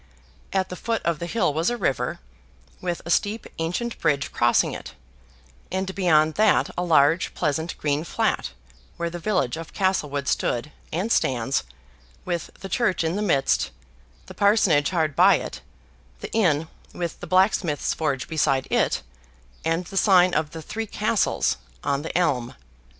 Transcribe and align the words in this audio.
At 0.51 0.69
the 0.69 0.75
foot 0.75 1.03
of 1.03 1.19
the 1.19 1.27
hill 1.27 1.53
was 1.53 1.69
a 1.69 1.77
river, 1.77 2.19
with 2.81 3.03
a 3.05 3.11
steep 3.11 3.45
ancient 3.59 3.99
bridge 3.99 4.31
crossing 4.31 4.73
it; 4.73 4.95
and 5.71 5.93
beyond 5.93 6.33
that 6.41 6.71
a 6.75 6.83
large 6.83 7.35
pleasant 7.35 7.77
green 7.77 8.03
flat, 8.03 8.49
where 8.97 9.11
the 9.11 9.19
village 9.19 9.57
of 9.57 9.73
Castlewood 9.73 10.27
stood, 10.27 10.71
and 10.91 11.11
stands, 11.11 11.63
with 12.25 12.49
the 12.61 12.67
church 12.67 13.03
in 13.03 13.15
the 13.15 13.21
midst, 13.21 13.69
the 14.25 14.33
parsonage 14.33 14.89
hard 14.89 15.15
by 15.15 15.35
it, 15.35 15.61
the 16.21 16.31
inn 16.31 16.67
with 16.95 17.19
the 17.19 17.27
blacksmith's 17.27 17.93
forge 17.93 18.27
beside 18.27 18.65
it, 18.71 19.03
and 19.63 19.85
the 19.85 19.97
sign 19.97 20.33
of 20.33 20.49
the 20.49 20.63
"Three 20.63 20.87
Castles" 20.87 21.57
on 21.83 22.01
the 22.01 22.17
elm. 22.17 22.55